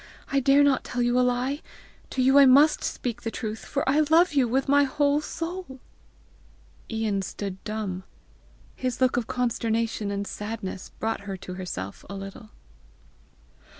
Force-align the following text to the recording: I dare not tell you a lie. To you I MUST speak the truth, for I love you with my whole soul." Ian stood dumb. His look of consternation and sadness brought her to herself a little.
I 0.31 0.39
dare 0.39 0.63
not 0.63 0.83
tell 0.83 1.03
you 1.03 1.19
a 1.19 1.21
lie. 1.21 1.61
To 2.09 2.23
you 2.23 2.39
I 2.39 2.47
MUST 2.47 2.83
speak 2.83 3.21
the 3.21 3.29
truth, 3.29 3.59
for 3.65 3.87
I 3.87 3.99
love 3.99 4.33
you 4.33 4.47
with 4.47 4.67
my 4.67 4.83
whole 4.83 5.21
soul." 5.21 5.79
Ian 6.89 7.21
stood 7.21 7.63
dumb. 7.63 8.03
His 8.75 8.99
look 8.99 9.15
of 9.15 9.27
consternation 9.27 10.09
and 10.09 10.25
sadness 10.25 10.89
brought 10.97 11.29
her 11.29 11.37
to 11.37 11.53
herself 11.53 12.03
a 12.09 12.15
little. 12.15 12.49